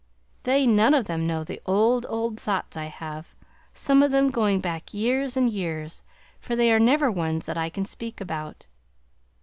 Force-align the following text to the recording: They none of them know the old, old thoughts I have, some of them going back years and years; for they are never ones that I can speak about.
They 0.41 0.65
none 0.65 0.95
of 0.95 1.05
them 1.05 1.27
know 1.27 1.43
the 1.43 1.61
old, 1.67 2.07
old 2.09 2.39
thoughts 2.39 2.75
I 2.75 2.85
have, 2.85 3.35
some 3.71 4.01
of 4.01 4.09
them 4.09 4.31
going 4.31 4.59
back 4.59 4.95
years 4.95 5.37
and 5.37 5.47
years; 5.47 6.01
for 6.39 6.55
they 6.55 6.73
are 6.73 6.79
never 6.79 7.11
ones 7.11 7.45
that 7.45 7.55
I 7.55 7.69
can 7.69 7.85
speak 7.85 8.19
about. 8.19 8.65